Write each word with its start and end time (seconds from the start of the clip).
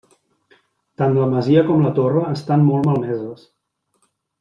Tant 1.01 1.13
la 1.19 1.29
masia 1.35 1.65
com 1.69 1.85
la 1.85 1.93
torre 2.01 2.27
estan 2.33 2.67
molt 2.73 2.91
malmeses. 2.93 3.49